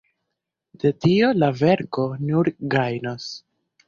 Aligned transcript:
De 0.83 0.91
tio 1.05 1.29
la 1.43 1.49
verko 1.59 2.05
nur 2.31 2.49
gajnos. 2.75 3.29